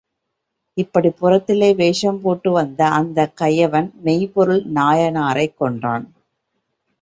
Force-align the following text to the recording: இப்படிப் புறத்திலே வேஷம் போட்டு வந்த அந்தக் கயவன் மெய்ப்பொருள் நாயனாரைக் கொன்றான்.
இப்படிப் 0.77 1.17
புறத்திலே 1.19 1.75
வேஷம் 1.75 2.21
போட்டு 2.21 2.51
வந்த 2.51 2.87
அந்தக் 2.89 3.33
கயவன் 3.41 3.91
மெய்ப்பொருள் 4.03 4.63
நாயனாரைக் 4.73 5.55
கொன்றான். 5.59 6.05